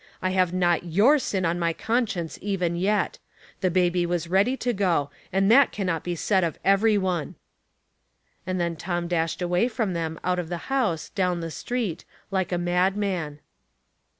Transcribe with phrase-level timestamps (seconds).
[0.19, 3.19] I have not your sin on my conscience even yet.
[3.59, 7.35] The baby was ready to go, and that can not be said of every one."
[8.47, 12.51] And then Tom dashed away from them out of the house, down the street, like
[12.51, 13.41] a madman.